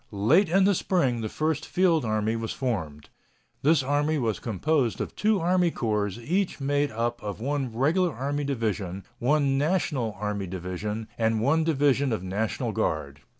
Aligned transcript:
Late 0.09 0.49
in 0.49 0.63
the 0.63 0.73
spring 0.73 1.21
the 1.21 1.29
first 1.29 1.63
field 1.63 2.05
army 2.05 2.35
was 2.35 2.53
formed. 2.53 3.09
This 3.61 3.83
army 3.83 4.17
was 4.17 4.39
composed 4.39 4.99
of 4.99 5.15
two 5.15 5.39
army 5.39 5.69
corps 5.69 6.07
each 6.17 6.59
made 6.59 6.89
up 6.89 7.21
of 7.21 7.39
one 7.39 7.71
Regular 7.71 8.11
Army 8.15 8.43
division, 8.43 9.03
one 9.19 9.59
National 9.59 10.13
Army 10.19 10.47
division, 10.47 11.07
and 11.19 11.39
one 11.39 11.63
division 11.63 12.11
of 12.11 12.23
National 12.23 12.71
Guard. 12.71 13.21